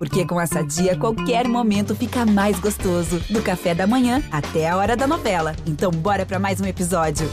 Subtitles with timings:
[0.00, 3.20] Porque com essa dia, qualquer momento fica mais gostoso.
[3.28, 5.54] Do café da manhã até a hora da novela.
[5.66, 7.28] Então, bora para mais um episódio.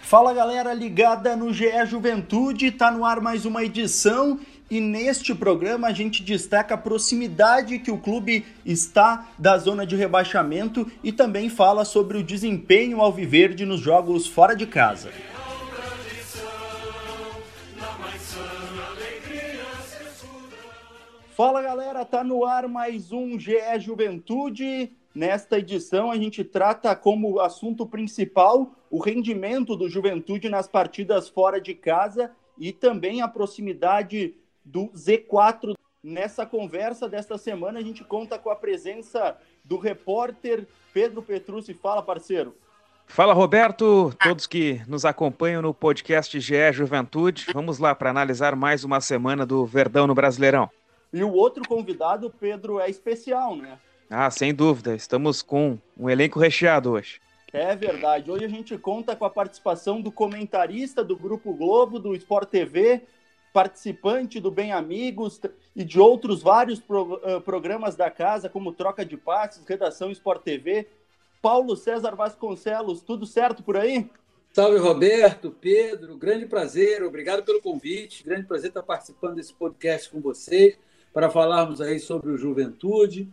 [0.00, 4.40] Fala galera ligada no GE Juventude, tá no ar mais uma edição
[4.70, 9.96] e neste programa a gente destaca a proximidade que o clube está da zona de
[9.96, 15.10] rebaixamento e também fala sobre o desempenho alviverde nos jogos fora de casa.
[21.36, 24.92] Fala galera, tá no ar mais um GE Juventude.
[25.12, 31.60] Nesta edição, a gente trata como assunto principal o rendimento do Juventude nas partidas fora
[31.60, 34.34] de casa e também a proximidade
[34.70, 35.74] do Z4.
[36.02, 41.74] Nessa conversa desta semana, a gente conta com a presença do repórter Pedro Petrucci.
[41.74, 42.54] Fala, parceiro.
[43.06, 47.46] Fala, Roberto, todos que nos acompanham no podcast GE Juventude.
[47.52, 50.70] Vamos lá para analisar mais uma semana do Verdão no Brasileirão.
[51.12, 53.78] E o outro convidado, Pedro, é especial, né?
[54.08, 54.94] Ah, sem dúvida.
[54.94, 57.20] Estamos com um elenco recheado hoje.
[57.52, 58.30] É verdade.
[58.30, 63.02] Hoje a gente conta com a participação do comentarista do Grupo Globo, do Sport TV,
[63.52, 65.40] participante do Bem Amigos
[65.74, 70.42] e de outros vários pro, uh, programas da casa, como Troca de Passes, Redação Sport
[70.42, 70.88] TV.
[71.42, 74.10] Paulo César Vasconcelos, tudo certo por aí?
[74.52, 80.20] Salve, Roberto, Pedro, grande prazer, obrigado pelo convite, grande prazer estar participando desse podcast com
[80.20, 80.76] vocês
[81.12, 83.28] para falarmos aí sobre o Juventude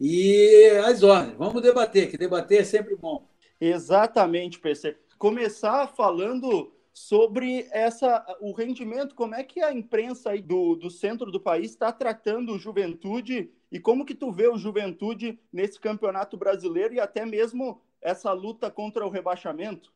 [0.00, 1.36] e as ordens.
[1.38, 3.24] Vamos debater, que debater é sempre bom.
[3.60, 4.96] Exatamente, PC.
[5.16, 11.30] Começar falando sobre essa o rendimento, como é que a imprensa aí do, do centro
[11.30, 16.36] do país está tratando o Juventude e como que tu vê o Juventude nesse campeonato
[16.36, 19.92] brasileiro e até mesmo essa luta contra o rebaixamento?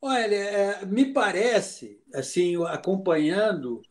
[0.00, 3.82] Olha, é, me parece, assim, acompanhando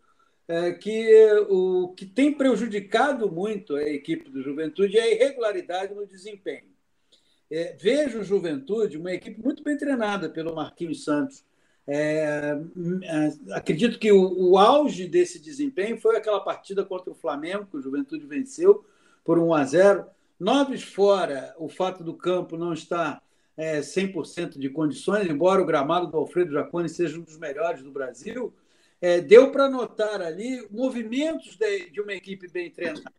[0.48, 6.08] é, que o que tem prejudicado muito a equipe do Juventude é a irregularidade no
[6.08, 6.72] desempenho.
[7.52, 11.46] É, vejo o Juventude uma equipe muito bem treinada pelo Marquinhos Santos.
[11.94, 12.58] É,
[13.04, 17.76] é, acredito que o, o, auge desse desempenho foi aquela partida contra o Flamengo, que
[17.76, 18.86] o Juventude venceu
[19.26, 20.06] por 1 a 0.
[20.40, 23.22] Noves fora, o fato do campo não estar
[23.58, 27.92] é, 100% de condições, embora o gramado do Alfredo Jaconi seja um dos melhores do
[27.92, 28.54] Brasil,
[29.02, 33.12] é, deu para notar ali movimentos de, de, uma equipe bem treinada.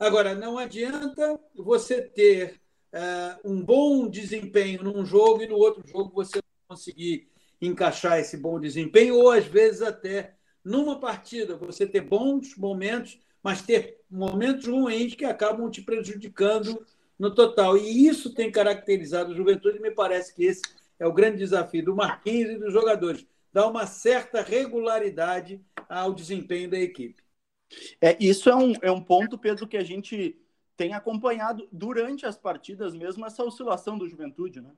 [0.00, 2.60] Agora, não adianta você ter
[2.92, 8.36] é, um bom desempenho num jogo e no outro jogo você não conseguir encaixar esse
[8.36, 10.34] bom desempenho, ou às vezes até
[10.64, 16.86] numa partida você ter bons momentos, mas ter momentos ruins que acabam te prejudicando
[17.18, 17.76] no total.
[17.76, 20.62] E isso tem caracterizado a juventude, e me parece que esse
[20.98, 26.70] é o grande desafio do Marquinhos e dos jogadores dá uma certa regularidade ao desempenho
[26.70, 27.22] da equipe.
[28.00, 30.40] É, isso é um, é um ponto, Pedro, que a gente
[30.76, 34.70] tem acompanhado durante as partidas mesmo, essa oscilação do Juventude, né?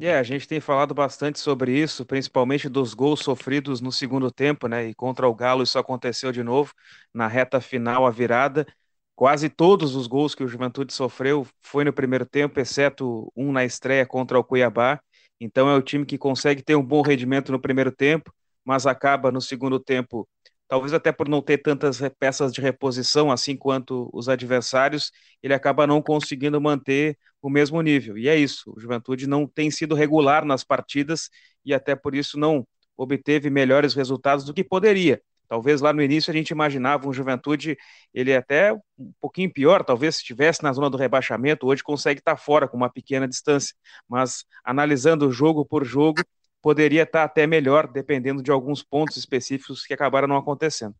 [0.00, 4.66] É, a gente tem falado bastante sobre isso, principalmente dos gols sofridos no segundo tempo,
[4.68, 4.88] né?
[4.88, 6.72] E contra o Galo isso aconteceu de novo,
[7.14, 8.66] na reta final, a virada.
[9.14, 13.64] Quase todos os gols que o Juventude sofreu foi no primeiro tempo, exceto um na
[13.64, 15.00] estreia contra o Cuiabá.
[15.40, 18.32] Então é o time que consegue ter um bom rendimento no primeiro tempo,
[18.64, 20.28] mas acaba no segundo tempo,
[20.72, 25.12] talvez até por não ter tantas peças de reposição assim quanto os adversários,
[25.42, 28.16] ele acaba não conseguindo manter o mesmo nível.
[28.16, 31.28] E é isso, o Juventude não tem sido regular nas partidas
[31.62, 32.66] e até por isso não
[32.96, 35.20] obteve melhores resultados do que poderia.
[35.46, 37.76] Talvez lá no início a gente imaginava um Juventude,
[38.14, 42.20] ele é até um pouquinho pior, talvez se estivesse na zona do rebaixamento, hoje consegue
[42.20, 43.74] estar fora com uma pequena distância,
[44.08, 46.22] mas analisando jogo por jogo,
[46.62, 50.94] poderia estar até melhor, dependendo de alguns pontos específicos que acabaram não acontecendo.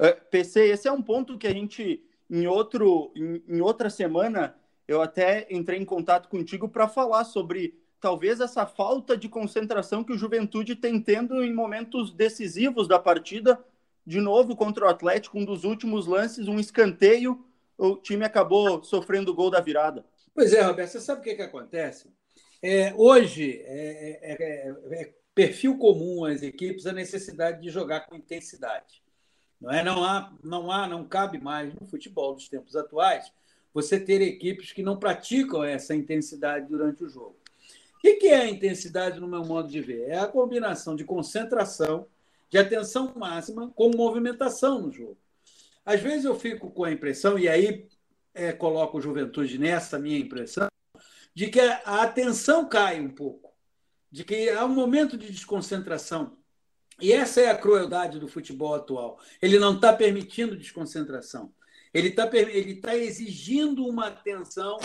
[0.00, 4.54] Uh, PC, esse é um ponto que a gente, em, outro, em, em outra semana,
[4.86, 10.12] eu até entrei em contato contigo para falar sobre talvez essa falta de concentração que
[10.12, 13.62] o Juventude tem tendo em momentos decisivos da partida,
[14.06, 17.44] de novo contra o Atlético, um dos últimos lances, um escanteio,
[17.76, 20.06] o time acabou sofrendo o gol da virada.
[20.32, 22.08] Pois é, Roberto, você sabe o que, que acontece?
[22.62, 28.16] É, hoje é, é, é, é perfil comum às equipes a necessidade de jogar com
[28.16, 29.00] intensidade.
[29.60, 29.84] Não, é?
[29.84, 33.32] não, há, não há, não cabe mais no futebol dos tempos atuais
[33.72, 37.36] você ter equipes que não praticam essa intensidade durante o jogo.
[37.98, 40.08] O que é a intensidade, no meu modo de ver?
[40.08, 42.08] É a combinação de concentração,
[42.50, 45.18] de atenção máxima com movimentação no jogo.
[45.86, 47.86] Às vezes eu fico com a impressão, e aí
[48.34, 50.66] é, coloco o juventude nessa minha impressão,
[51.32, 53.47] de que a atenção cai um pouco.
[54.10, 56.36] De que há um momento de desconcentração.
[57.00, 59.20] E essa é a crueldade do futebol atual.
[59.40, 61.52] Ele não está permitindo desconcentração.
[61.92, 64.78] Ele está ele tá exigindo uma atenção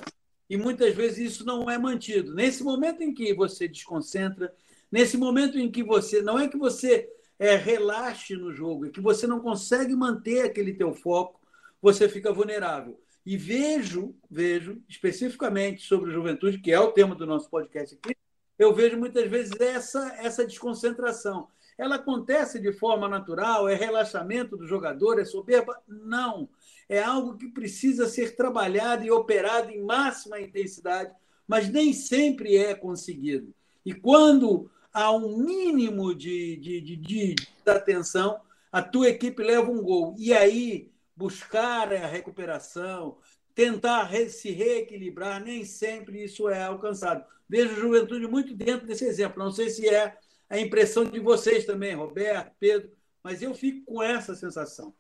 [0.50, 2.34] e muitas vezes isso não é mantido.
[2.34, 4.54] Nesse momento em que você desconcentra,
[4.92, 6.22] nesse momento em que você.
[6.22, 7.10] Não é que você
[7.40, 11.42] é, relaxe no jogo, é que você não consegue manter aquele teu foco,
[11.82, 13.00] você fica vulnerável.
[13.26, 18.16] E vejo, vejo especificamente sobre juventude, que é o tema do nosso podcast aqui,
[18.58, 21.48] eu vejo muitas vezes essa, essa desconcentração.
[21.78, 23.68] Ela acontece de forma natural?
[23.68, 25.20] É relaxamento do jogador?
[25.20, 25.82] É soberba?
[25.88, 26.48] Não.
[26.88, 31.14] É algo que precisa ser trabalhado e operado em máxima intensidade,
[31.48, 33.54] mas nem sempre é conseguido.
[33.86, 38.40] E quando há um mínimo de, de, de, de, de atenção,
[38.72, 40.16] a tua equipe leva um gol.
[40.18, 43.18] E aí, buscar a recuperação,
[43.56, 47.26] tentar se reequilibrar, nem sempre isso é alcançado.
[47.54, 49.44] Vejo a juventude muito dentro desse exemplo.
[49.44, 50.18] Não sei se é
[50.50, 52.90] a impressão de vocês também, Roberto, Pedro,
[53.24, 54.92] mas eu fico com essa sensação.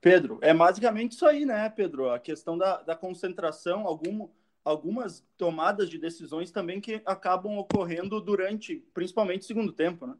[0.00, 2.10] Pedro, é basicamente isso aí, né, Pedro?
[2.10, 4.28] A questão da, da concentração, algum,
[4.64, 10.16] algumas tomadas de decisões também que acabam ocorrendo durante, principalmente, o segundo tempo, né?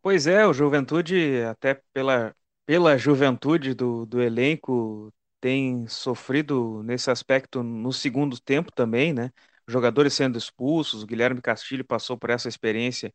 [0.00, 5.12] Pois é, o Juventude, até pela, pela juventude do, do elenco,
[5.42, 9.30] tem sofrido nesse aspecto no segundo tempo também, né?
[9.68, 13.12] Jogadores sendo expulsos, o Guilherme Castilho passou por essa experiência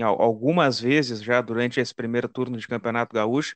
[0.00, 3.54] algumas vezes já durante esse primeiro turno de Campeonato Gaúcho,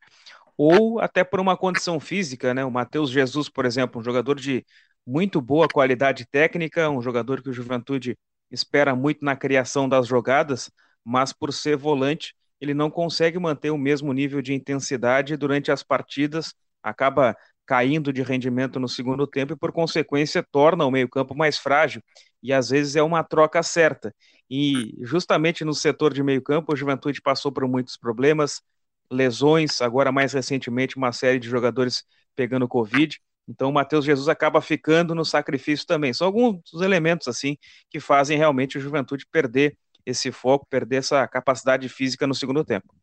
[0.57, 2.65] ou até por uma condição física, né?
[2.65, 4.65] O Matheus Jesus, por exemplo, um jogador de
[5.07, 8.17] muito boa qualidade técnica, um jogador que o Juventude
[8.51, 10.71] espera muito na criação das jogadas,
[11.05, 15.83] mas por ser volante, ele não consegue manter o mesmo nível de intensidade durante as
[15.83, 17.37] partidas, acaba
[17.67, 22.03] caindo de rendimento no segundo tempo e, por consequência, torna o meio-campo mais frágil.
[22.43, 24.15] E às vezes é uma troca certa.
[24.51, 28.63] E justamente no setor de meio-campo, a Juventude passou por muitos problemas,
[29.11, 32.05] lesões, agora mais recentemente, uma série de jogadores
[32.35, 33.21] pegando Covid.
[33.49, 36.13] Então o Matheus Jesus acaba ficando no sacrifício também.
[36.13, 37.57] São alguns dos elementos assim
[37.91, 42.95] que fazem realmente a Juventude perder esse foco, perder essa capacidade física no segundo tempo.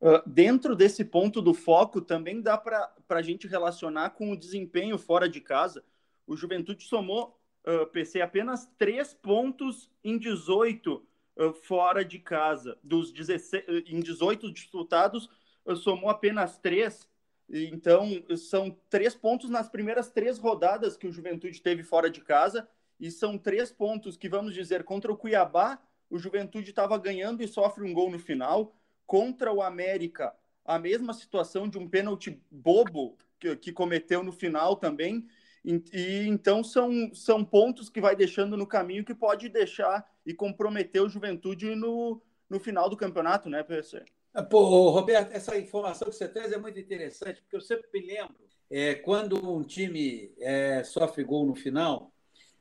[0.00, 4.98] Uh, dentro desse ponto do foco, também dá para a gente relacionar com o desempenho
[4.98, 5.82] fora de casa.
[6.26, 7.35] O Juventude somou,
[7.66, 10.94] uh, PC, apenas três pontos em 18
[11.36, 12.78] uh, fora de casa.
[12.82, 15.28] Dos 16, em 18 disputados,
[15.76, 17.08] somou apenas três.
[17.48, 22.68] Então, são três pontos nas primeiras três rodadas que o Juventude teve fora de casa,
[22.98, 25.78] e são três pontos que, vamos dizer, contra o Cuiabá,
[26.08, 28.74] o Juventude estava ganhando e sofre um gol no final.
[29.06, 30.34] Contra o América,
[30.64, 35.26] a mesma situação de um pênalti bobo que, que cometeu no final também.
[35.66, 40.32] E, e, então são, são pontos que vai deixando no caminho que pode deixar e
[40.32, 44.04] comprometer o Juventude no, no final do campeonato, né, PC?
[44.32, 48.06] Ah, pô, Roberto, essa informação que você traz é muito interessante, porque eu sempre me
[48.06, 48.36] lembro,
[48.70, 52.12] é, quando um time é, sofre gol no final,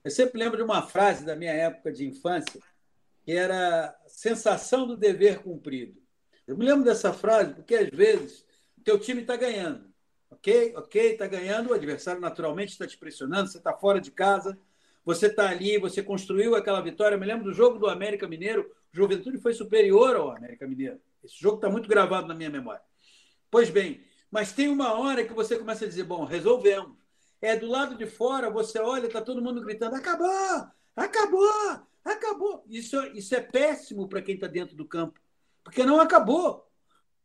[0.04, 2.60] eu sempre lembro de uma frase da minha época de infância,
[3.24, 6.02] que era sensação do dever cumprido.
[6.48, 8.46] Eu me lembro dessa frase porque, às vezes,
[8.84, 9.92] teu time está ganhando,
[10.36, 10.74] ok?
[10.76, 14.58] Ok, está ganhando, o adversário naturalmente está te pressionando, você está fora de casa,
[15.04, 17.16] você está ali, você construiu aquela vitória.
[17.16, 21.00] Eu me lembro do jogo do América Mineiro, Juventude foi superior ao América Mineiro.
[21.24, 22.82] Esse jogo está muito gravado na minha memória.
[23.50, 26.98] Pois bem, mas tem uma hora que você começa a dizer: bom, resolvemos.
[27.42, 32.66] É do lado de fora, você olha, está todo mundo gritando: acabou, acabou, acabou.
[32.68, 35.20] Isso, isso é péssimo para quem está dentro do campo,
[35.64, 36.66] porque não acabou.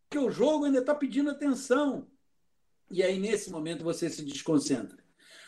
[0.09, 2.10] Porque o jogo ainda está pedindo atenção.
[2.91, 4.99] E aí, nesse momento, você se desconcentra.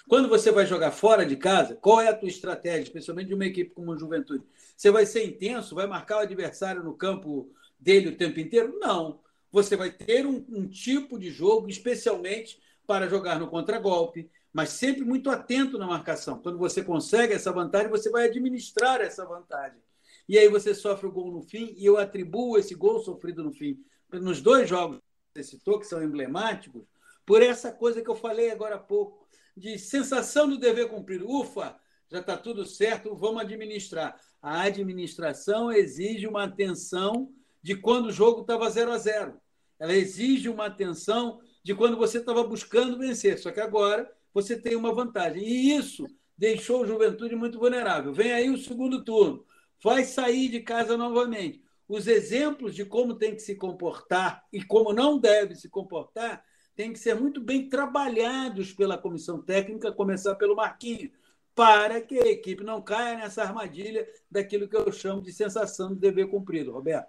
[0.09, 3.47] Quando você vai jogar fora de casa, qual é a tua estratégia, especialmente de uma
[3.47, 4.45] equipe como a Juventude?
[4.77, 8.79] Você vai ser intenso, vai marcar o adversário no campo dele o tempo inteiro?
[8.79, 9.21] Não.
[9.51, 15.05] Você vai ter um, um tipo de jogo especialmente para jogar no contragolpe, mas sempre
[15.05, 16.41] muito atento na marcação.
[16.41, 19.81] Quando você consegue essa vantagem, você vai administrar essa vantagem.
[20.29, 23.53] E aí você sofre o gol no fim, e eu atribuo esse gol sofrido no
[23.53, 23.79] fim,
[24.13, 26.83] nos dois jogos que você citou, que são emblemáticos,
[27.25, 29.27] por essa coisa que eu falei agora há pouco,
[29.57, 31.29] de sensação do dever cumprido.
[31.29, 31.77] Ufa,
[32.11, 34.21] já está tudo certo, vamos administrar.
[34.41, 39.41] A administração exige uma atenção de quando o jogo estava 0 a 0.
[39.79, 43.39] Ela exige uma atenção de quando você estava buscando vencer.
[43.39, 45.43] Só que agora você tem uma vantagem.
[45.43, 48.13] E isso deixou o Juventude muito vulnerável.
[48.13, 49.45] Vem aí o segundo turno.
[49.83, 51.63] Vai sair de casa novamente.
[51.89, 56.93] Os exemplos de como tem que se comportar e como não deve se comportar têm
[56.93, 61.11] que ser muito bem trabalhados pela comissão técnica, começar pelo Marquinhos,
[61.55, 66.01] para que a equipe não caia nessa armadilha daquilo que eu chamo de sensação de
[66.01, 67.09] dever cumprido, Roberto.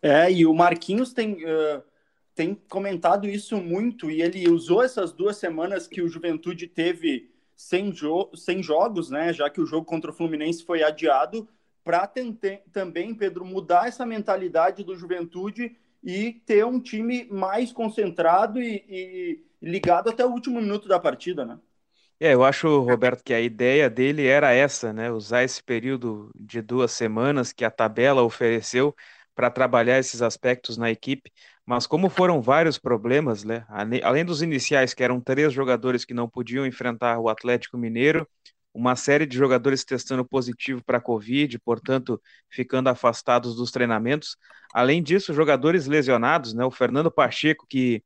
[0.00, 1.82] É, e o Marquinhos tem, uh,
[2.34, 7.92] tem comentado isso muito, e ele usou essas duas semanas que o Juventude teve sem,
[7.92, 9.32] jo sem jogos, né?
[9.32, 11.48] Já que o jogo contra o Fluminense foi adiado,
[11.82, 12.10] para
[12.72, 19.44] também, Pedro, mudar essa mentalidade do Juventude e ter um time mais concentrado e, e
[19.62, 21.58] ligado até o último minuto da partida, né?
[22.20, 25.10] É, eu acho, Roberto, que a ideia dele era essa, né?
[25.10, 28.94] Usar esse período de duas semanas que a tabela ofereceu
[29.34, 31.32] para trabalhar esses aspectos na equipe.
[31.66, 33.66] Mas como foram vários problemas, né?
[34.02, 38.28] Além dos iniciais, que eram três jogadores que não podiam enfrentar o Atlético Mineiro,
[38.74, 44.36] uma série de jogadores testando positivo para a Covid, portanto, ficando afastados dos treinamentos.
[44.74, 46.64] Além disso, jogadores lesionados, né?
[46.64, 48.02] O Fernando Pacheco, que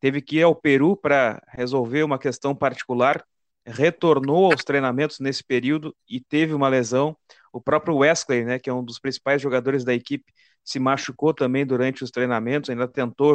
[0.00, 3.24] teve que ir ao Peru para resolver uma questão particular,
[3.66, 7.16] retornou aos treinamentos nesse período e teve uma lesão.
[7.52, 10.32] O próprio Wesley, né, que é um dos principais jogadores da equipe,
[10.64, 13.34] se machucou também durante os treinamentos, ainda tentou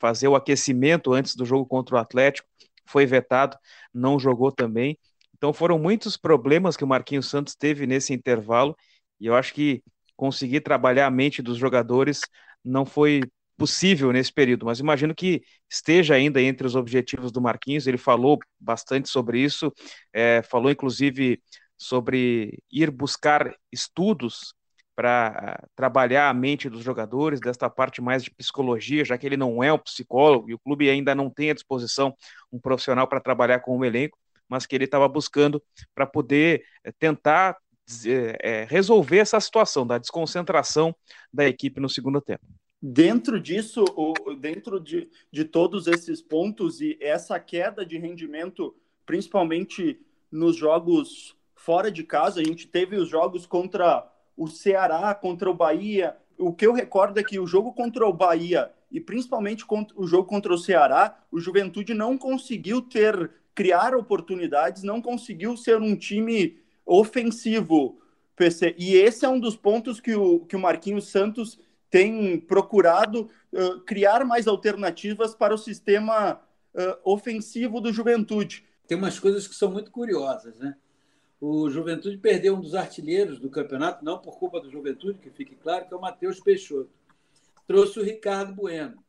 [0.00, 2.48] fazer o aquecimento antes do jogo contra o Atlético,
[2.86, 3.56] foi vetado,
[3.92, 4.98] não jogou também.
[5.44, 8.74] Então foram muitos problemas que o Marquinhos Santos teve nesse intervalo,
[9.20, 9.82] e eu acho que
[10.16, 12.22] conseguir trabalhar a mente dos jogadores
[12.64, 13.20] não foi
[13.54, 17.86] possível nesse período, mas imagino que esteja ainda entre os objetivos do Marquinhos.
[17.86, 19.70] Ele falou bastante sobre isso,
[20.14, 21.38] é, falou inclusive
[21.76, 24.54] sobre ir buscar estudos
[24.96, 29.62] para trabalhar a mente dos jogadores, desta parte mais de psicologia, já que ele não
[29.62, 32.14] é um psicólogo e o clube ainda não tem à disposição
[32.50, 35.62] um profissional para trabalhar com o elenco mas que ele estava buscando
[35.94, 37.56] para poder eh, tentar
[38.06, 40.94] é, resolver essa situação da desconcentração
[41.32, 42.44] da equipe no segundo tempo.
[42.80, 43.84] Dentro disso,
[44.38, 48.74] dentro de, de todos esses pontos e essa queda de rendimento,
[49.06, 55.50] principalmente nos jogos fora de casa, a gente teve os jogos contra o Ceará, contra
[55.50, 56.16] o Bahia.
[56.36, 59.64] O que eu recordo é que o jogo contra o Bahia e principalmente
[59.96, 65.80] o jogo contra o Ceará, o Juventude não conseguiu ter criar oportunidades, não conseguiu ser
[65.80, 67.98] um time ofensivo,
[68.36, 68.74] PC.
[68.76, 71.58] E esse é um dos pontos que o, que o Marquinhos Santos
[71.88, 76.40] tem procurado uh, criar mais alternativas para o sistema
[76.74, 78.64] uh, ofensivo do Juventude.
[78.88, 80.74] Tem umas coisas que são muito curiosas, né?
[81.40, 85.54] O Juventude perdeu um dos artilheiros do campeonato, não por culpa do Juventude, que fique
[85.54, 86.90] claro, que é o Matheus Peixoto.
[87.66, 89.03] Trouxe o Ricardo Bueno.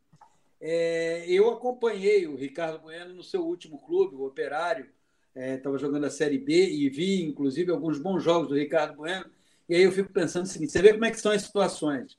[0.67, 4.89] É, eu acompanhei o Ricardo Bueno no seu último clube, o Operário,
[5.35, 9.29] estava é, jogando a Série B e vi, inclusive, alguns bons jogos do Ricardo Bueno.
[9.69, 12.17] E aí eu fico pensando o seguinte: você vê como é que são as situações.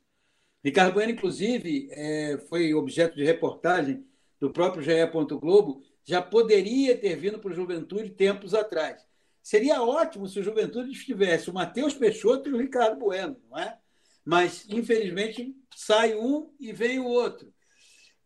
[0.65, 4.07] Ricardo Bueno, inclusive, é, foi objeto de reportagem
[4.38, 4.93] do próprio GE.
[5.41, 9.05] Globo, já poderia ter vindo para o Juventude tempos atrás.
[9.43, 13.76] Seria ótimo se o Juventude tivesse o Matheus Peixoto e o Ricardo Bueno, não é?
[14.25, 17.53] Mas, infelizmente, sai um e vem o outro.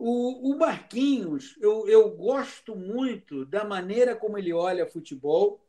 [0.02, 5.62] O, o Marquinhos, eu, eu gosto muito da maneira como ele olha futebol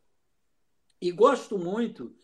[1.01, 2.15] e gosto muito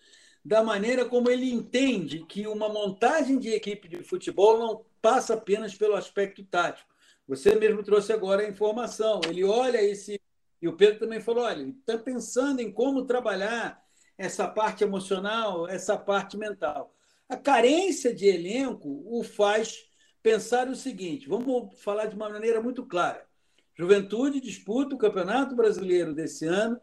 [0.43, 5.75] da maneira como ele entende que uma montagem de equipe de futebol não passa apenas
[5.75, 6.89] pelo aspecto tático.
[7.27, 9.19] Você mesmo trouxe agora a informação.
[9.27, 10.17] Ele olha esse.
[10.61, 13.85] E o Pedro também falou: olha, está pensando em como trabalhar
[14.17, 16.95] essa parte emocional, essa parte mental.
[17.27, 19.86] A carência de elenco o faz
[20.27, 23.25] pensar o seguinte: vamos falar de uma maneira muito clara.
[23.73, 26.81] Juventude disputa o Campeonato Brasileiro desse ano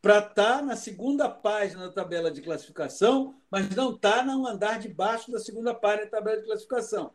[0.00, 4.78] para estar tá na segunda página da tabela de classificação, mas não está no andar
[4.78, 7.12] de baixo da segunda página da tabela de classificação.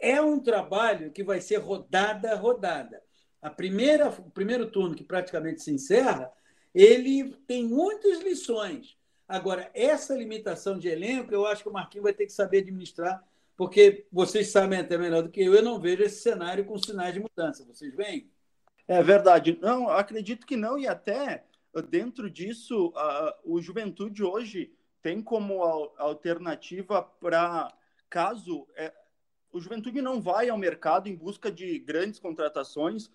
[0.00, 3.00] É um trabalho que vai ser rodada a rodada.
[3.40, 6.32] A primeira, o primeiro turno, que praticamente se encerra,
[6.74, 8.96] ele tem muitas lições.
[9.28, 13.22] Agora, essa limitação de elenco, eu acho que o Marquinhos vai ter que saber administrar
[13.58, 17.12] porque vocês sabem até melhor do que eu, eu não vejo esse cenário com sinais
[17.12, 17.64] de mudança.
[17.64, 18.30] Vocês veem?
[18.86, 19.58] É verdade.
[19.60, 21.44] Não, acredito que não, e até
[21.90, 24.72] dentro disso, uh, o Juventude hoje
[25.02, 25.64] tem como
[25.98, 27.74] alternativa para
[28.08, 28.92] caso é,
[29.52, 33.10] o Juventude não vai ao mercado em busca de grandes contratações,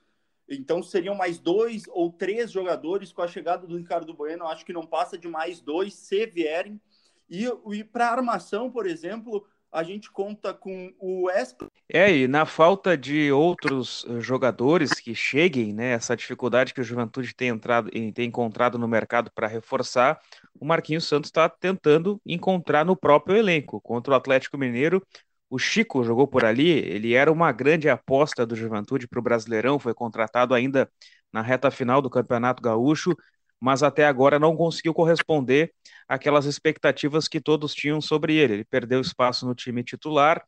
[0.48, 4.74] então seriam mais dois ou três jogadores com a chegada do Ricardo Bueno, acho que
[4.74, 6.82] não passa de mais dois se vierem.
[7.30, 11.64] E, e para armação, por exemplo, a gente conta com o Esp.
[11.90, 16.84] É, e na falta de outros eh, jogadores que cheguem, né, essa dificuldade que o
[16.84, 20.20] Juventude tem, entrado, tem encontrado no mercado para reforçar,
[20.60, 23.82] o Marquinhos Santos está tentando encontrar no próprio elenco.
[23.82, 25.02] Contra o Atlético Mineiro,
[25.50, 29.80] o Chico jogou por ali, ele era uma grande aposta do Juventude para o Brasileirão,
[29.80, 30.90] foi contratado ainda
[31.32, 33.16] na reta final do Campeonato Gaúcho,
[33.64, 35.74] mas até agora não conseguiu corresponder
[36.06, 38.56] àquelas expectativas que todos tinham sobre ele.
[38.56, 40.44] Ele perdeu espaço no time titular.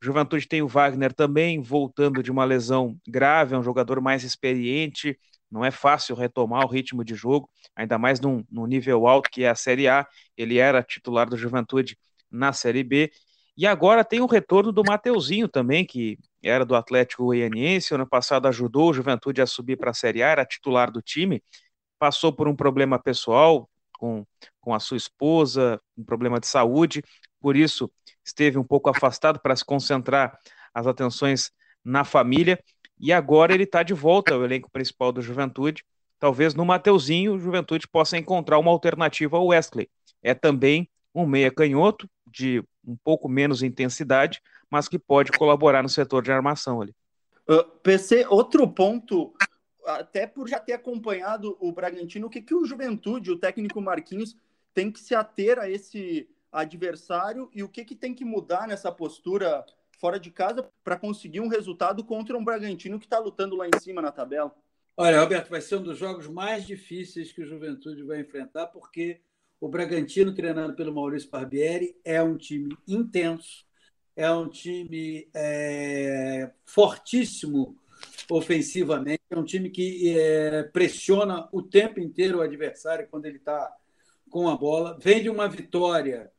[0.00, 5.18] Juventude tem o Wagner também, voltando de uma lesão grave, é um jogador mais experiente,
[5.50, 9.42] não é fácil retomar o ritmo de jogo, ainda mais num, num nível alto que
[9.42, 10.06] é a Série A.
[10.36, 11.98] Ele era titular do Juventude
[12.30, 13.10] na Série B.
[13.56, 18.46] E agora tem o retorno do Mateuzinho também, que era do Atlético Goianiense, ano passado
[18.46, 21.42] ajudou o Juventude a subir para a Série A, era titular do time,
[22.00, 24.24] passou por um problema pessoal com,
[24.60, 27.04] com a sua esposa, um problema de saúde,
[27.38, 27.90] por isso
[28.24, 30.38] esteve um pouco afastado para se concentrar
[30.72, 31.52] as atenções
[31.84, 32.58] na família,
[32.98, 35.84] e agora ele está de volta ao elenco principal do Juventude.
[36.18, 39.88] Talvez no Mateuzinho o Juventude possa encontrar uma alternativa ao Wesley.
[40.22, 44.40] É também um meia canhoto, de um pouco menos intensidade,
[44.70, 46.94] mas que pode colaborar no setor de armação ali.
[47.48, 49.32] Uh, ah, PC, outro ponto,
[49.86, 54.36] até por já ter acompanhado o Bragantino, o que, que o Juventude, o técnico Marquinhos,
[54.74, 58.90] tem que se ater a esse adversário e o que, que tem que mudar nessa
[58.90, 59.64] postura
[59.98, 63.78] fora de casa para conseguir um resultado contra um Bragantino que está lutando lá em
[63.80, 64.54] cima na tabela?
[64.96, 69.20] Olha, Roberto, vai ser um dos jogos mais difíceis que o Juventude vai enfrentar, porque
[69.60, 73.64] o Bragantino, treinado pelo Maurício Barbieri, é um time intenso,
[74.16, 77.79] é um time é, fortíssimo
[78.30, 83.72] ofensivamente, é um time que é, pressiona o tempo inteiro o adversário quando ele está
[84.28, 84.98] com a bola.
[85.00, 86.30] Vem de uma vitória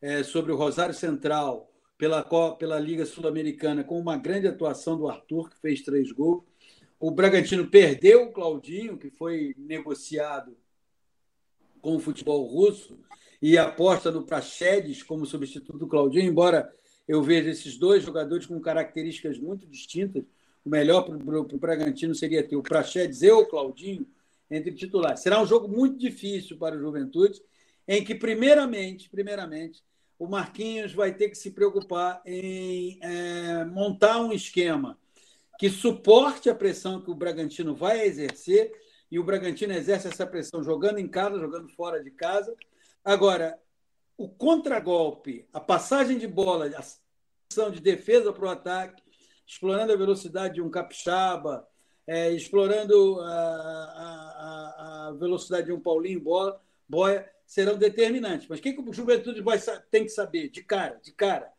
[0.00, 2.22] é, sobre o Rosário Central pela,
[2.56, 6.44] pela Liga Sul-Americana com uma grande atuação do Arthur, que fez três gols.
[6.98, 10.56] O Bragantino perdeu o Claudinho, que foi negociado
[11.80, 12.98] com o futebol russo,
[13.40, 16.70] e aposta no Praxedes como substituto do Claudinho, embora
[17.08, 20.24] eu veja esses dois jogadores com características muito distintas.
[20.64, 24.06] O melhor para o Bragantino seria ter o Praxedes e o Claudinho
[24.50, 25.20] entre titulares.
[25.20, 27.40] Será um jogo muito difícil para o Juventude,
[27.86, 29.82] em que, primeiramente, primeiramente
[30.18, 34.98] o Marquinhos vai ter que se preocupar em é, montar um esquema
[35.58, 38.72] que suporte a pressão que o Bragantino vai exercer,
[39.10, 42.54] e o Bragantino exerce essa pressão jogando em casa, jogando fora de casa.
[43.04, 43.58] Agora,
[44.16, 46.84] o contragolpe, a passagem de bola, a
[47.50, 49.02] ação de defesa para o ataque,
[49.50, 51.66] explorando a velocidade de um capixaba,
[52.06, 58.46] é, explorando a, a, a, velocidade de um Paulinho bola, boia, serão determinantes.
[58.48, 59.60] Mas o que, que o Juventude vai,
[59.90, 61.52] tem que saber de cara, de cara,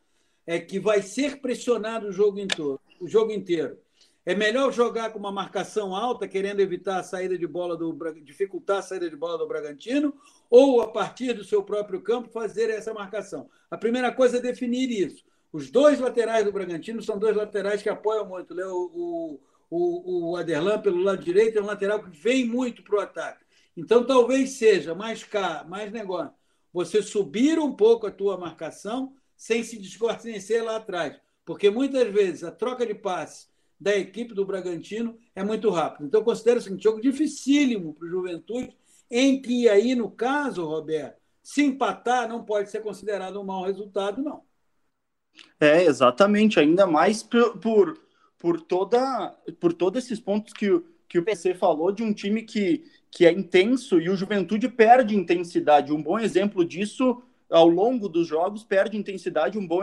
[0.46, 2.80] é que vai ser pressionado o jogo inteiro.
[2.98, 3.78] O jogo inteiro.
[4.24, 7.92] É melhor jogar com uma marcação alta, querendo evitar a saída de bola do
[8.24, 10.14] dificultar a saída de bola do Bragantino,
[10.48, 13.50] ou a partir do seu próprio campo fazer essa marcação.
[13.70, 15.24] A primeira coisa é definir isso.
[15.52, 18.54] Os dois laterais do Bragantino são dois laterais que apoiam muito.
[18.54, 18.64] Né?
[18.64, 19.38] O,
[19.70, 23.44] o, o Aderlan, pelo lado direito, é um lateral que vem muito para o ataque.
[23.76, 26.32] Então, talvez seja mais caro, mais negócio,
[26.72, 31.18] você subir um pouco a tua marcação sem se desconhecer lá atrás.
[31.44, 36.06] Porque muitas vezes a troca de passe da equipe do Bragantino é muito rápida.
[36.06, 38.76] Então, considero o seguinte, jogo dificílimo para o Juventude,
[39.10, 44.22] em que aí, no caso, Roberto, se empatar não pode ser considerado um mau resultado,
[44.22, 44.44] não.
[45.60, 46.58] É, exatamente.
[46.58, 47.98] Ainda mais por, por,
[48.38, 52.84] por, toda, por todos esses pontos que, que o PC falou de um time que,
[53.10, 55.92] que é intenso e o Juventude perde intensidade.
[55.92, 59.58] Um bom exemplo disso, ao longo dos jogos, perde intensidade.
[59.58, 59.82] Um bom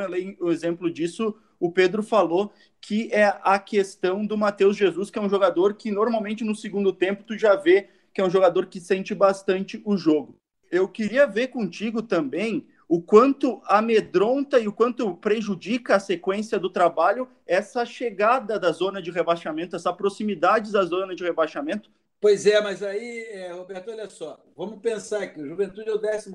[0.50, 5.30] exemplo disso, o Pedro falou, que é a questão do Matheus Jesus, que é um
[5.30, 9.14] jogador que normalmente no segundo tempo tu já vê que é um jogador que sente
[9.14, 10.36] bastante o jogo.
[10.72, 16.72] Eu queria ver contigo também o quanto amedronta e o quanto prejudica a sequência do
[16.72, 21.90] trabalho essa chegada da zona de rebaixamento, essa proximidade da zona de rebaixamento,
[22.22, 26.00] Pois é, mas aí, é, Roberto, olha só, vamos pensar que o Juventude é o
[26.02, 26.34] 14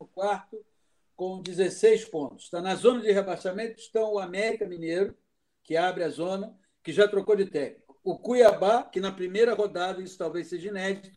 [1.14, 2.44] com 16 pontos.
[2.44, 5.14] Está na zona de rebaixamento estão o América Mineiro,
[5.62, 7.98] que abre a zona, que já trocou de técnico.
[8.02, 11.10] O Cuiabá, que na primeira rodada, isso talvez seja inédito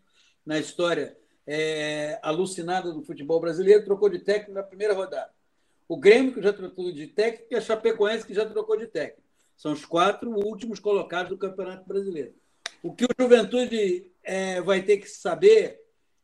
[0.46, 1.18] na história
[1.48, 5.32] é, alucinada do futebol brasileiro, trocou de técnico na primeira rodada.
[5.88, 9.24] O Grêmio, que já trocou de técnico, e a Chapecoense, que já trocou de técnico.
[9.56, 12.36] São os quatro últimos colocados do Campeonato Brasileiro.
[12.84, 15.82] O que o Juventude é, vai ter que saber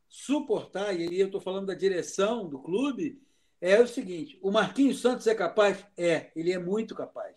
[0.09, 3.19] suportar, e aí eu estou falando da direção do clube,
[3.59, 5.83] é o seguinte: o Marquinhos Santos é capaz?
[5.97, 7.33] É, ele é muito capaz.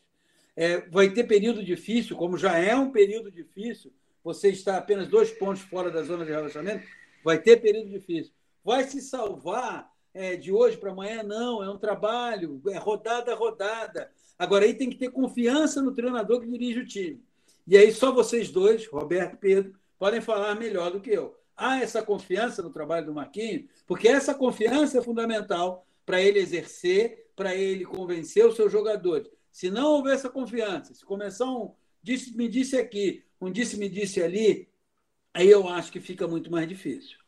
[0.56, 3.92] É, vai ter período difícil, como já é um período difícil,
[4.24, 6.84] você está apenas dois pontos fora da zona de relacionamento,
[7.26, 8.32] vai ter período difícil.
[8.64, 11.24] Vai se salvar é, de hoje para amanhã?
[11.24, 14.12] Não, é um trabalho, é rodada rodada.
[14.38, 17.20] Agora aí tem que ter confiança no treinador que dirige o time.
[17.66, 21.36] E aí só vocês dois, Roberto e Pedro, podem falar melhor do que eu.
[21.56, 27.26] há essa confiança no trabalho do Marquinhos, porque essa confiança é fundamental para ele exercer,
[27.34, 29.28] para ele convencer os seus jogadores.
[29.50, 34.68] Se não houver essa confiança, se começar um disse-me disse aqui, um disse-me disse ali,
[35.36, 37.18] aí eu acho que fica muito mais difícil.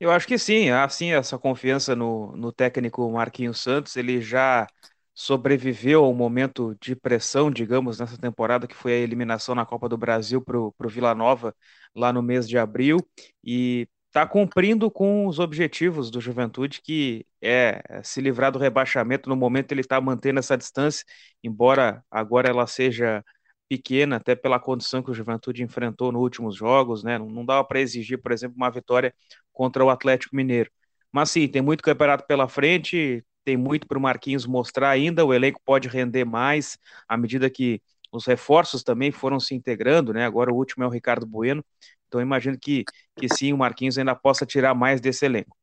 [0.00, 4.66] Eu acho que sim, há sim essa confiança no, no técnico Marquinhos Santos, ele já
[5.14, 9.96] sobreviveu ao momento de pressão, digamos, nessa temporada, que foi a eliminação na Copa do
[9.96, 11.54] Brasil para o Vila Nova,
[11.94, 12.98] lá no mês de abril,
[13.42, 19.28] e está cumprindo com os objetivos do Juventude, que é se livrar do rebaixamento.
[19.28, 21.04] No momento ele está mantendo essa distância,
[21.42, 23.24] embora agora ela seja
[23.68, 27.18] pequena, até pela condição que o Juventude enfrentou nos últimos jogos, né?
[27.18, 29.14] Não, não dava para exigir, por exemplo, uma vitória
[29.52, 30.70] contra o Atlético Mineiro.
[31.10, 35.32] Mas sim, tem muito campeonato pela frente, tem muito para o Marquinhos mostrar ainda, o
[35.32, 40.24] elenco pode render mais à medida que os reforços também foram se integrando, né?
[40.24, 41.64] Agora o último é o Ricardo Bueno,
[42.06, 42.84] então imagino que,
[43.16, 45.56] que sim, o Marquinhos ainda possa tirar mais desse elenco.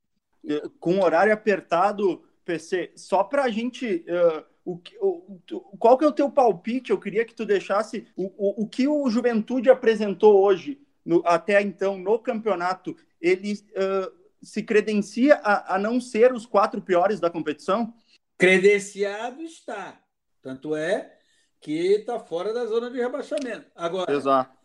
[0.80, 4.06] Com horário apertado, PC, só para a gente.
[4.08, 6.91] Uh, o, o, qual que é o teu palpite?
[6.91, 11.62] Eu queria que tu deixasse o, o, o que o Juventude apresentou hoje, no, até
[11.62, 17.30] então, no campeonato, ele uh, se credencia a, a não ser os quatro piores da
[17.30, 17.93] competição?
[18.38, 20.02] Credenciado está.
[20.41, 21.17] Tanto é
[21.60, 23.69] que está fora da zona de rebaixamento.
[23.76, 24.58] Agora, Exato.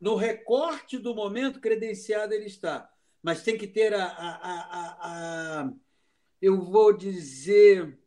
[0.00, 2.90] no recorte do momento, credenciado ele está.
[3.22, 5.72] Mas tem que ter a, a, a, a
[6.40, 7.98] eu vou dizer,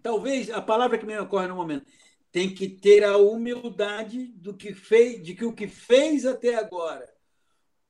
[0.00, 1.86] talvez a palavra que me ocorre no momento,
[2.30, 7.12] tem que ter a humildade do que fez, de que o que fez até agora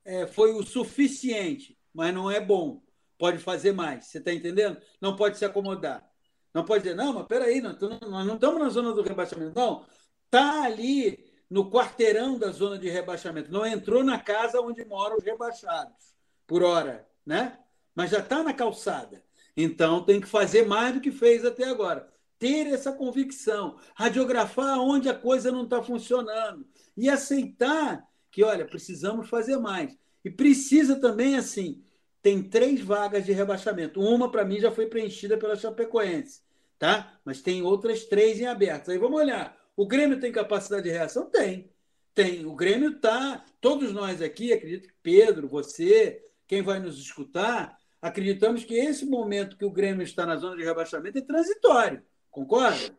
[0.05, 2.83] é, foi o suficiente mas não é bom.
[3.19, 4.07] Pode fazer mais.
[4.07, 4.81] Você está entendendo?
[5.01, 6.09] Não pode se acomodar.
[6.53, 9.59] Não pode dizer, não, mas peraí, nós, não estamos na zona do rebaixamento.
[9.59, 9.87] Não,
[10.25, 13.51] está ali no quarteirão da zona de rebaixamento.
[13.51, 16.15] Não entrou na casa onde moram os rebaixados,
[16.47, 17.59] por hora, né?
[17.95, 19.23] Mas já está na calçada.
[19.57, 22.09] Então tem que fazer mais do que fez até agora.
[22.39, 29.29] Ter essa convicção, radiografar onde a coisa não está funcionando e aceitar que, olha, precisamos
[29.29, 29.97] fazer mais.
[30.25, 31.85] E precisa também, assim,
[32.23, 34.01] tem três vagas de rebaixamento.
[34.01, 36.41] Uma, para mim, já foi preenchida pela Chapecoense,
[36.79, 37.19] tá?
[37.25, 38.91] Mas tem outras três em aberto.
[38.91, 39.57] Aí vamos olhar.
[39.77, 41.29] O Grêmio tem capacidade de reação?
[41.29, 41.71] Tem.
[42.15, 42.47] Tem.
[42.47, 43.45] O Grêmio está.
[43.61, 49.57] Todos nós aqui, acredito que Pedro, você, quem vai nos escutar, acreditamos que esse momento
[49.57, 52.03] que o Grêmio está na zona de rebaixamento é transitório.
[52.31, 52.95] Concorda?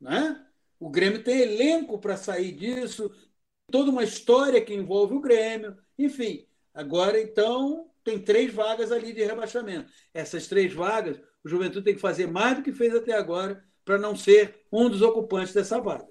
[0.00, 0.42] Né?
[0.80, 3.10] O Grêmio tem elenco para sair disso,
[3.70, 5.76] toda uma história que envolve o Grêmio.
[5.98, 6.48] Enfim,
[6.78, 9.90] Agora, então, tem três vagas ali de rebaixamento.
[10.14, 13.98] Essas três vagas, o Juventude tem que fazer mais do que fez até agora para
[13.98, 16.06] não ser um dos ocupantes dessa vaga.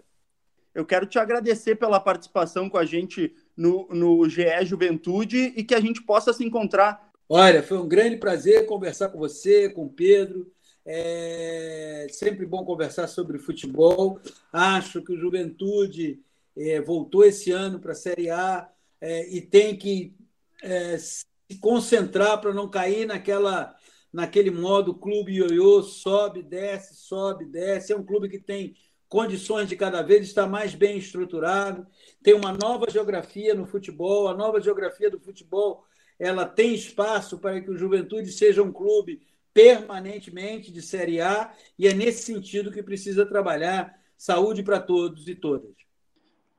[0.75, 5.73] Eu quero te agradecer pela participação com a gente no, no GE Juventude e que
[5.73, 7.06] a gente possa se encontrar.
[7.29, 10.49] Olha, foi um grande prazer conversar com você, com o Pedro.
[10.85, 14.19] É sempre bom conversar sobre futebol.
[14.51, 16.21] Acho que o Juventude
[16.55, 18.69] é, voltou esse ano para a Série A
[19.01, 20.15] é, e tem que
[20.63, 21.25] é, se
[21.59, 23.75] concentrar para não cair naquela
[24.11, 27.91] naquele modo clube ioiô, sobe, desce, sobe, desce.
[27.91, 28.73] É um clube que tem
[29.09, 31.85] condições de cada vez estar mais bem estruturado,
[32.23, 35.85] tem uma nova geografia no futebol, a nova geografia do futebol,
[36.19, 39.21] ela tem espaço para que o Juventude seja um clube
[39.53, 45.35] permanentemente de Série A, e é nesse sentido que precisa trabalhar saúde para todos e
[45.35, 45.71] todas.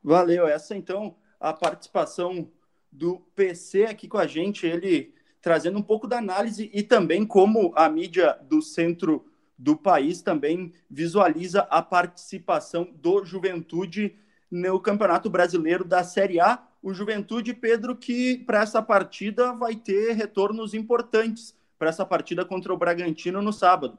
[0.03, 2.51] Valeu, essa então a participação
[2.91, 7.71] do PC aqui com a gente, ele trazendo um pouco da análise e também como
[7.75, 9.25] a mídia do centro
[9.57, 14.17] do país também visualiza a participação do Juventude
[14.49, 16.67] no Campeonato Brasileiro da Série A.
[16.81, 22.73] O Juventude, Pedro, que para essa partida vai ter retornos importantes para essa partida contra
[22.73, 23.97] o Bragantino no sábado.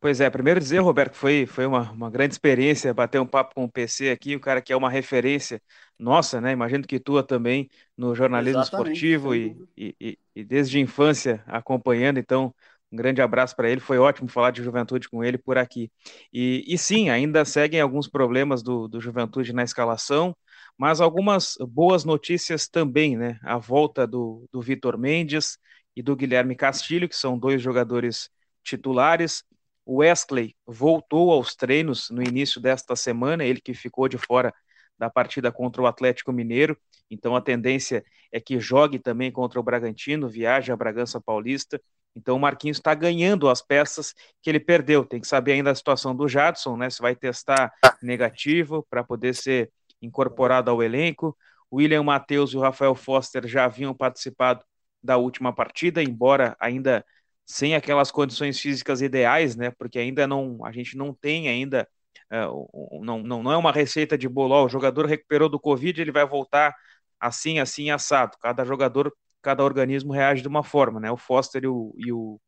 [0.00, 3.64] Pois é, primeiro dizer, Roberto, foi, foi uma, uma grande experiência bater um papo com
[3.64, 5.62] o PC aqui, o cara que é uma referência
[5.98, 6.52] nossa, né?
[6.52, 12.18] Imagino que tua também no jornalismo Exatamente, esportivo e, e, e, desde a infância acompanhando,
[12.18, 12.54] então
[12.92, 15.90] um grande abraço para ele, foi ótimo falar de juventude com ele por aqui.
[16.32, 20.36] E, e sim, ainda seguem alguns problemas do, do juventude na escalação,
[20.76, 23.38] mas algumas boas notícias também, né?
[23.42, 25.58] A volta do, do Vitor Mendes
[25.96, 28.28] e do Guilherme Castilho, que são dois jogadores
[28.62, 29.44] titulares.
[29.86, 34.52] O Wesley voltou aos treinos no início desta semana, ele que ficou de fora
[34.98, 36.76] da partida contra o Atlético Mineiro.
[37.10, 41.80] Então a tendência é que jogue também contra o Bragantino, viaje a Bragança Paulista.
[42.16, 45.04] Então o Marquinhos está ganhando as peças que ele perdeu.
[45.04, 46.88] Tem que saber ainda a situação do Jadson, né?
[46.88, 49.70] Se vai testar negativo para poder ser
[50.04, 51.36] incorporado ao elenco.
[51.70, 54.64] O William Matheus e o Rafael Foster já haviam participado
[55.02, 57.04] da última partida, embora ainda
[57.46, 59.70] sem aquelas condições físicas ideais, né?
[59.70, 61.86] Porque ainda não, a gente não tem ainda,
[62.32, 64.64] uh, não, não, não é uma receita de bolo.
[64.64, 66.74] O jogador recuperou do Covid, ele vai voltar
[67.20, 68.36] assim, assim, assado.
[68.40, 71.10] Cada jogador, cada organismo reage de uma forma, né?
[71.10, 72.40] O Foster e o, e o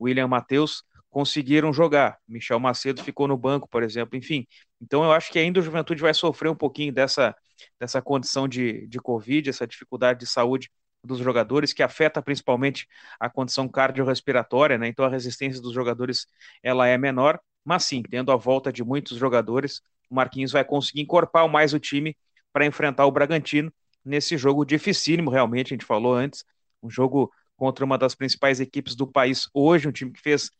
[0.00, 2.18] William Matheus conseguiram jogar.
[2.26, 4.18] Michel Macedo ficou no banco, por exemplo.
[4.18, 4.46] Enfim,
[4.82, 7.34] então eu acho que ainda o Juventude vai sofrer um pouquinho dessa,
[7.78, 10.70] dessa condição de, de Covid, essa dificuldade de saúde
[11.04, 12.86] dos jogadores, que afeta principalmente
[13.18, 14.88] a condição cardiorrespiratória, né?
[14.88, 16.26] Então a resistência dos jogadores
[16.62, 21.00] ela é menor, mas sim, tendo a volta de muitos jogadores, o Marquinhos vai conseguir
[21.00, 22.16] encorpar mais o time
[22.52, 23.72] para enfrentar o Bragantino
[24.04, 26.44] nesse jogo dificílimo, realmente, a gente falou antes,
[26.82, 30.50] um jogo contra uma das principais equipes do país hoje, um time que fez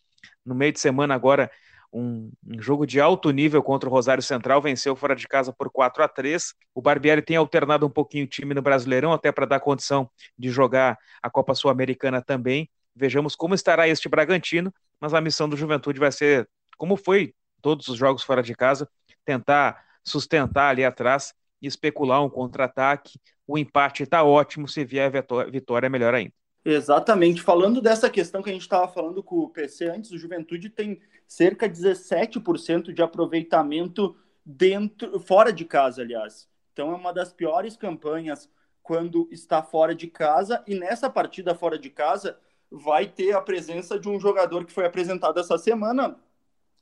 [0.44, 1.50] no meio de semana agora
[1.92, 6.02] um, jogo de alto nível contra o Rosário Central, venceu fora de casa por 4
[6.02, 9.60] a 3 O Barbieri tem alternado um pouquinho o time no Brasileirão, até para dar
[9.60, 12.70] condição de jogar a Copa Sul-Americana também.
[12.94, 17.88] Vejamos como estará este Bragantino, mas a missão do Juventude vai ser, como foi todos
[17.88, 18.88] os jogos fora de casa,
[19.24, 23.18] tentar sustentar ali atrás e especular um contra-ataque.
[23.46, 26.32] O empate está ótimo, se vier a vitória, é melhor ainda.
[26.64, 27.42] Exatamente.
[27.42, 31.00] Falando dessa questão que a gente estava falando com o PC antes, o Juventude tem
[31.26, 36.48] cerca de 17% de aproveitamento dentro, fora de casa, aliás.
[36.72, 38.48] Então é uma das piores campanhas
[38.82, 42.38] quando está fora de casa e nessa partida fora de casa
[42.70, 46.16] vai ter a presença de um jogador que foi apresentado essa semana,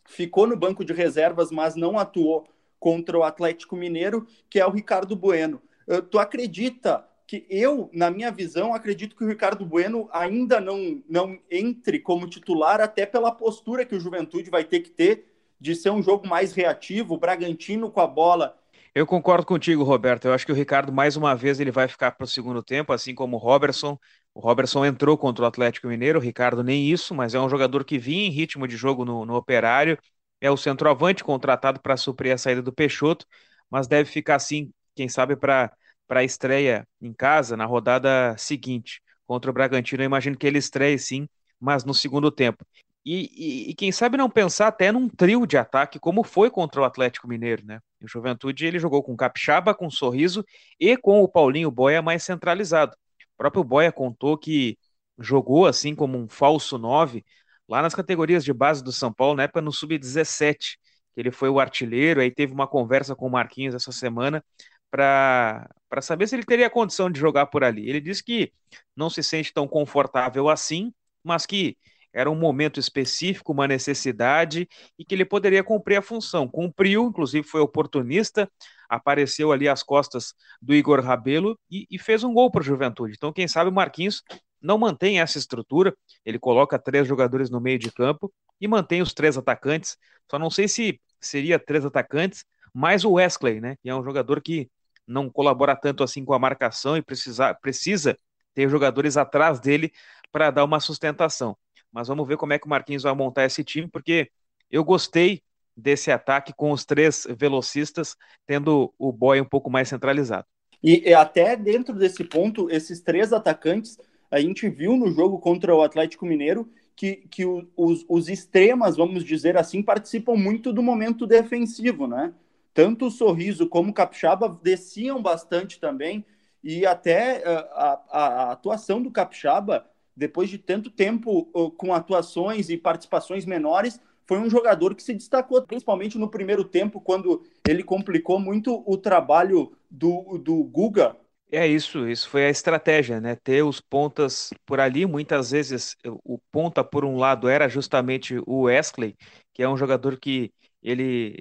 [0.07, 4.71] ficou no banco de reservas, mas não atuou contra o Atlético Mineiro, que é o
[4.71, 5.61] Ricardo Bueno.
[5.87, 11.01] Uh, tu acredita que eu, na minha visão, acredito que o Ricardo Bueno ainda não,
[11.09, 15.77] não entre como titular, até pela postura que o Juventude vai ter que ter de
[15.77, 18.59] ser um jogo mais reativo, o Bragantino com a bola.
[18.93, 20.25] Eu concordo contigo, Roberto.
[20.25, 22.93] Eu acho que o Ricardo, mais uma vez, ele vai ficar para o segundo tempo,
[22.93, 23.97] assim como o Robertson.
[24.35, 27.85] O Robertson entrou contra o Atlético Mineiro, o Ricardo nem isso, mas é um jogador
[27.85, 29.97] que vinha em ritmo de jogo no, no operário.
[30.41, 33.25] É o centroavante contratado para suprir a saída do Peixoto,
[33.71, 35.71] mas deve ficar assim, quem sabe, para
[36.11, 40.03] para a estreia em casa na rodada seguinte contra o Bragantino.
[40.03, 41.29] Eu imagino que ele estreie sim,
[41.61, 42.67] mas no segundo tempo.
[43.07, 46.81] E, e, e, quem sabe não pensar até num trio de ataque, como foi contra
[46.81, 47.79] o Atlético Mineiro, né?
[48.03, 50.45] O Juventude ele jogou com Capixaba, com Sorriso
[50.81, 52.97] e com o Paulinho Boia mais centralizado.
[53.35, 54.77] O próprio Boia contou que
[55.17, 57.25] jogou assim como um falso 9
[57.69, 60.77] lá nas categorias de base do São Paulo, na época no Sub-17,
[61.15, 64.45] que ele foi o artilheiro, aí teve uma conversa com o Marquinhos essa semana
[64.91, 65.69] para
[66.03, 67.89] saber se ele teria condição de jogar por ali.
[67.89, 68.53] Ele disse que
[68.97, 71.77] não se sente tão confortável assim, mas que
[72.13, 76.49] era um momento específico, uma necessidade e que ele poderia cumprir a função.
[76.49, 78.51] Cumpriu, inclusive foi oportunista,
[78.89, 83.15] apareceu ali às costas do Igor Rabelo e, e fez um gol para o Juventude.
[83.17, 84.23] Então, quem sabe o Marquinhos
[84.61, 89.15] não mantém essa estrutura, ele coloca três jogadores no meio de campo e mantém os
[89.15, 89.97] três atacantes.
[90.31, 93.77] Só não sei se seria três atacantes, mais o Wesley, né?
[93.83, 94.69] Que é um jogador que
[95.11, 98.17] não colabora tanto assim com a marcação e precisa, precisa
[98.55, 99.93] ter jogadores atrás dele
[100.31, 101.57] para dar uma sustentação.
[101.93, 104.31] Mas vamos ver como é que o Marquinhos vai montar esse time, porque
[104.71, 105.43] eu gostei
[105.77, 110.47] desse ataque com os três velocistas, tendo o boy um pouco mais centralizado.
[110.83, 113.99] E até dentro desse ponto, esses três atacantes,
[114.31, 119.25] a gente viu no jogo contra o Atlético Mineiro que, que os, os extremas, vamos
[119.25, 122.33] dizer assim, participam muito do momento defensivo, né?
[122.73, 126.25] Tanto o Sorriso como o Capixaba desciam bastante também,
[126.63, 132.69] e até eh, a, a, a atuação do Capixaba, depois de tanto tempo com atuações
[132.69, 137.83] e participações menores, foi um jogador que se destacou, principalmente no primeiro tempo, quando ele
[137.83, 141.17] complicou muito o trabalho do, do Guga.
[141.51, 143.35] É isso, isso foi a estratégia, né?
[143.35, 148.63] Ter os pontas por ali, muitas vezes o ponta por um lado era justamente o
[148.63, 149.17] Wesley,
[149.53, 150.53] que é um jogador que
[150.83, 151.35] ele,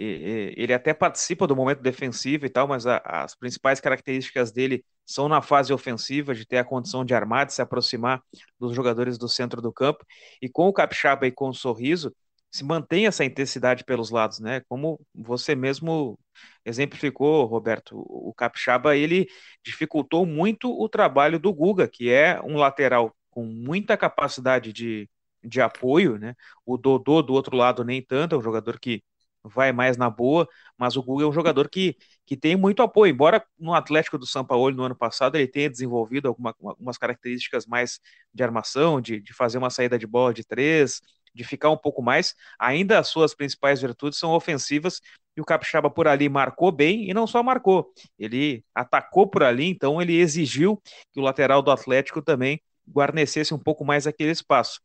[0.57, 5.27] ele até participa do momento defensivo e tal, mas a, as principais características dele são
[5.29, 8.21] na fase ofensiva, de ter a condição de armar, de se aproximar
[8.59, 10.05] dos jogadores do centro do campo,
[10.41, 12.13] e com o Capixaba e com o Sorriso,
[12.51, 14.61] se mantém essa intensidade pelos lados, né?
[14.67, 16.19] Como você mesmo
[16.65, 19.27] exemplificou, Roberto, o Capixaba, ele
[19.63, 25.07] dificultou muito o trabalho do Guga, que é um lateral com muita capacidade de,
[25.43, 26.35] de apoio, né?
[26.65, 29.03] O Dodô do outro lado nem tanto, é um jogador que
[29.49, 33.11] vai mais na boa, mas o Guga é um jogador que, que tem muito apoio,
[33.11, 37.65] embora no Atlético do São Paulo no ano passado ele tenha desenvolvido alguma, algumas características
[37.65, 37.99] mais
[38.33, 41.01] de armação, de, de fazer uma saída de bola de três,
[41.33, 45.01] de ficar um pouco mais, ainda as suas principais virtudes são ofensivas,
[45.35, 49.65] e o Capixaba por ali marcou bem, e não só marcou, ele atacou por ali,
[49.65, 50.81] então ele exigiu
[51.13, 54.81] que o lateral do Atlético também guarnecesse um pouco mais aquele espaço.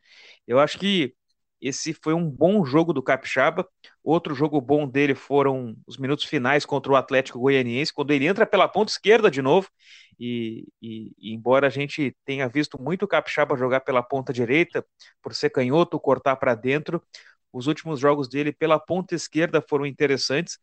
[0.47, 1.15] Eu acho que
[1.65, 3.67] esse foi um bom jogo do Capixaba.
[4.03, 8.45] Outro jogo bom dele foram os minutos finais contra o Atlético Goianiense, quando ele entra
[8.45, 9.71] pela ponta esquerda de novo.
[10.21, 14.85] E, e, e, embora a gente tenha visto muito o Capixaba jogar pela ponta direita,
[15.23, 17.03] por ser canhoto, cortar para dentro,
[17.51, 20.59] os últimos jogos dele pela ponta esquerda foram interessantes.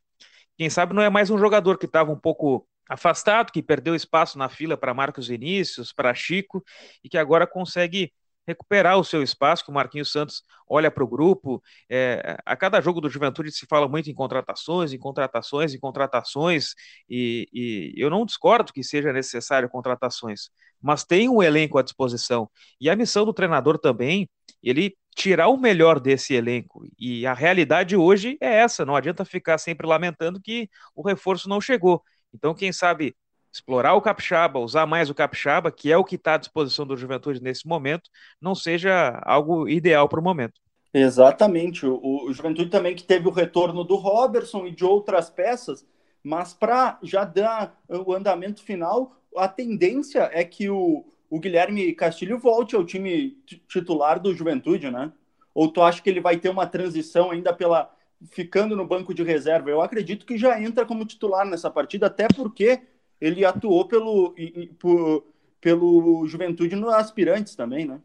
[0.56, 4.38] Quem sabe não é mais um jogador que estava um pouco afastado, que perdeu espaço
[4.38, 6.64] na fila para Marcos Vinícius, para Chico,
[7.04, 8.14] e que agora consegue
[8.48, 11.62] recuperar o seu espaço, que o Marquinhos Santos olha para o grupo.
[11.90, 16.74] É, a cada jogo do Juventude se fala muito em contratações, em contratações, em contratações,
[17.10, 20.50] e, e eu não discordo que seja necessário contratações,
[20.82, 22.50] mas tem um elenco à disposição.
[22.80, 24.30] E a missão do treinador também,
[24.64, 26.86] ele tirar o melhor desse elenco.
[26.98, 31.60] E a realidade hoje é essa, não adianta ficar sempre lamentando que o reforço não
[31.60, 32.02] chegou.
[32.34, 33.16] Então, quem sabe
[33.52, 36.96] explorar o capixaba, usar mais o capixaba, que é o que está à disposição do
[36.96, 38.10] Juventude nesse momento,
[38.40, 40.60] não seja algo ideal para o momento.
[40.94, 41.86] Exatamente.
[41.86, 45.86] O, o, Juventude também que teve o retorno do Robertson e de outras peças,
[46.24, 52.38] mas para já dar o andamento final, a tendência é que o, o Guilherme Castilho
[52.38, 53.38] volte ao time
[53.68, 55.12] titular do Juventude, né?
[55.54, 57.92] Ou tu acha que ele vai ter uma transição ainda pela
[58.30, 59.70] ficando no banco de reserva?
[59.70, 62.82] Eu acredito que já entra como titular nessa partida, até porque
[63.22, 64.36] ele atuou pelo,
[64.80, 65.24] por,
[65.62, 68.02] pelo Juventude no Aspirantes também, né?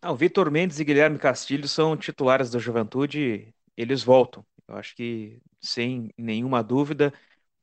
[0.00, 4.46] Ah, o Vitor Mendes e Guilherme Castilho são titulares da Juventude, eles voltam.
[4.68, 7.12] Eu acho que, sem nenhuma dúvida,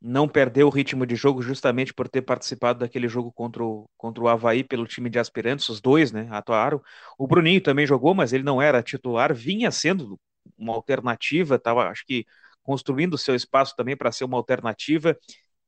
[0.02, 4.22] não perdeu o ritmo de jogo justamente por ter participado daquele jogo contra o, contra
[4.22, 6.82] o Havaí pelo time de aspirantes, os dois, né, atuaram.
[7.17, 10.19] O Bruninho também jogou, mas ele não era titular, vinha sendo
[10.58, 12.26] uma alternativa, estava, acho que,
[12.62, 15.17] construindo seu espaço também para ser uma alternativa,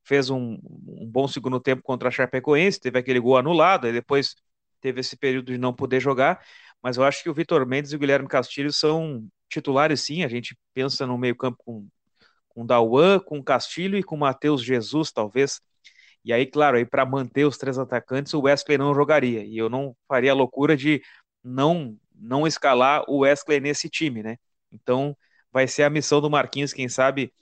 [0.05, 4.35] fez um, um, bom segundo tempo contra a Chapecoense, teve aquele gol anulado, e depois
[4.79, 6.45] teve esse período de não poder jogar,
[6.81, 10.27] mas eu acho que o Vitor Mendes e o Guilherme Castilho são titulares sim, a
[10.27, 11.87] gente pensa no meio campo com,
[12.49, 15.59] com Dauan, com Castilho e com Matheus Jesus, talvez,
[16.23, 19.69] e aí, claro, aí para manter os três atacantes, o Wesley não jogaria, e eu
[19.69, 21.01] não faria a loucura de
[21.43, 24.37] não não escalar o Wesley nesse time, né?
[24.71, 25.15] Então,
[25.51, 27.33] vai ser a missão do Marquinhos, quem sabe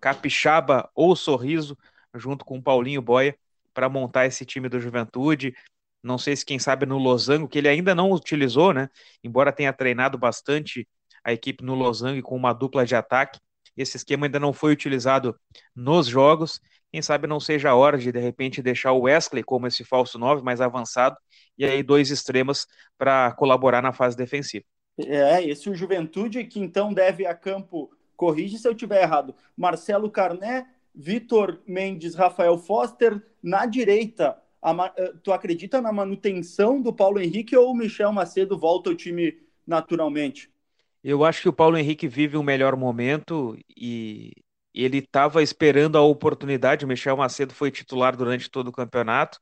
[0.00, 1.76] Capixaba ou Sorriso
[2.14, 3.36] junto com o Paulinho Boia,
[3.72, 5.54] para montar esse time do Juventude.
[6.02, 8.88] Não sei se quem sabe no Losango, que ele ainda não utilizou, né?
[9.22, 10.86] Embora tenha treinado bastante
[11.24, 13.40] a equipe no Losango com uma dupla de ataque.
[13.76, 15.34] Esse esquema ainda não foi utilizado
[15.74, 16.60] nos jogos.
[16.92, 20.18] Quem sabe não seja a hora de, de repente, deixar o Wesley como esse falso
[20.18, 21.16] 9 mais avançado
[21.58, 24.64] e aí dois extremos para colaborar na fase defensiva.
[24.98, 30.08] É, esse o Juventude que então deve a campo, corrige se eu tiver errado, Marcelo
[30.10, 33.22] Carné, Vitor Mendes, Rafael Foster.
[33.42, 38.58] Na direita, a, eh, tu acredita na manutenção do Paulo Henrique ou o Michel Macedo
[38.58, 40.50] volta ao time naturalmente?
[41.02, 44.32] Eu acho que o Paulo Henrique vive um melhor momento e
[44.72, 46.84] ele estava esperando a oportunidade.
[46.84, 49.38] O Michel Macedo foi titular durante todo o campeonato.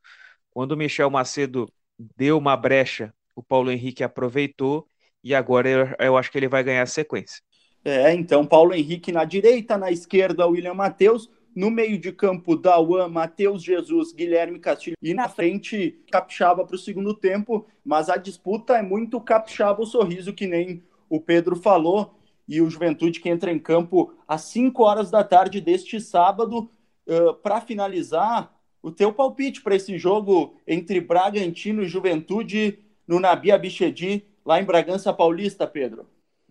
[0.49, 1.71] Quando o Michel Macedo
[2.17, 4.85] deu uma brecha, o Paulo Henrique aproveitou
[5.23, 7.41] e agora eu, eu acho que ele vai ganhar sequência.
[7.85, 13.07] É, então Paulo Henrique na direita, na esquerda, William Matheus, no meio de campo, Dauan,
[13.07, 17.65] Matheus Jesus, Guilherme Castilho e na frente, Capixaba para o segundo tempo.
[17.83, 22.15] Mas a disputa é muito Capixaba o sorriso, que nem o Pedro falou.
[22.47, 26.69] E o Juventude que entra em campo às 5 horas da tarde deste sábado.
[27.07, 33.51] Uh, para finalizar, o teu palpite para esse jogo entre Bragantino e Juventude no Nabi
[33.51, 36.07] Abichedi, lá em Bragança Paulista, Pedro?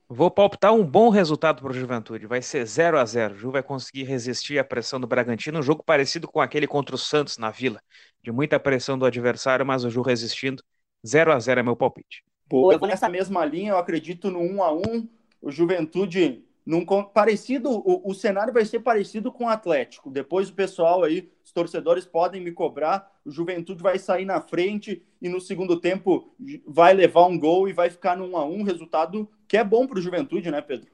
[0.08, 2.26] Vou palpitar um bom resultado para o Juventude.
[2.26, 5.58] Vai ser 0 a 0 O Ju vai conseguir resistir à pressão do Bragantino.
[5.58, 7.80] Um jogo parecido com aquele contra o Santos na Vila.
[8.22, 10.62] De muita pressão do adversário, mas o Ju resistindo.
[11.06, 12.22] 0 a 0 é meu palpite.
[12.48, 13.72] Pô, eu vou nessa mesma linha.
[13.72, 15.08] Eu acredito no 1 a 1
[15.40, 20.10] O Juventude num, parecido, o, o, cenário vai ser parecido com o Atlético.
[20.10, 23.10] Depois o pessoal aí, os torcedores podem me cobrar.
[23.24, 26.32] O Juventude vai sair na frente e no segundo tempo
[26.66, 29.98] vai levar um gol e vai ficar 1 a 1 resultado que é bom para
[29.98, 30.90] o Juventude, né, Pedro?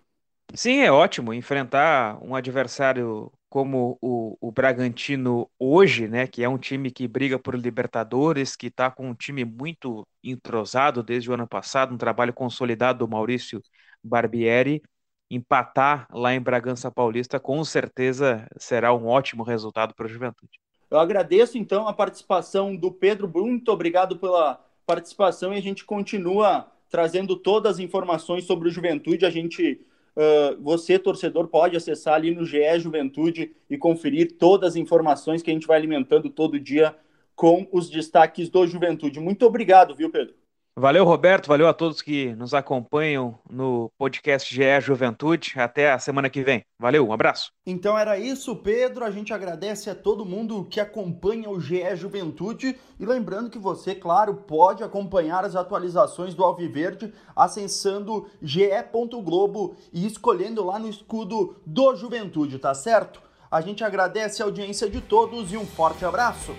[0.55, 6.59] Sim, é ótimo enfrentar um adversário como o, o Bragantino hoje, né, que é um
[6.59, 11.47] time que briga por Libertadores, que está com um time muito entrosado desde o ano
[11.47, 13.63] passado, um trabalho consolidado do Maurício
[14.03, 14.83] Barbieri
[15.31, 20.59] empatar lá em Bragança Paulista, com certeza será um ótimo resultado para a Juventude.
[20.91, 26.67] Eu agradeço então a participação do Pedro, muito obrigado pela participação e a gente continua
[26.89, 29.27] trazendo todas as informações sobre o Juventude.
[29.27, 29.85] A gente,
[30.17, 35.51] uh, você torcedor, pode acessar ali no GE Juventude e conferir todas as informações que
[35.51, 36.97] a gente vai alimentando todo dia
[37.37, 39.21] com os destaques do Juventude.
[39.21, 40.35] Muito obrigado, viu, Pedro?
[40.79, 41.49] Valeu, Roberto.
[41.49, 45.55] Valeu a todos que nos acompanham no podcast GE Juventude.
[45.57, 46.65] Até a semana que vem.
[46.79, 47.51] Valeu, um abraço.
[47.67, 49.05] Então era isso, Pedro.
[49.05, 52.79] A gente agradece a todo mundo que acompanha o GE Juventude.
[52.97, 60.65] E lembrando que você, claro, pode acompanhar as atualizações do Alviverde acessando ge.globo e escolhendo
[60.65, 63.21] lá no escudo do Juventude, tá certo?
[63.51, 66.55] A gente agradece a audiência de todos e um forte abraço.